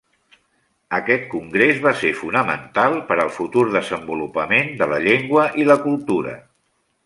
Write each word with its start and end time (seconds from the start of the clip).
Aquest 0.99 1.27
Congrés 1.33 1.81
va 1.83 1.93
ser 1.99 2.13
fonamental 2.21 2.97
per 3.11 3.19
al 3.27 3.31
futur 3.37 3.67
desenvolupament 3.77 4.75
de 4.83 4.89
la 4.95 5.01
llengua 5.07 5.49
i 5.65 5.71
la 5.73 5.81
cultura. 5.89 6.39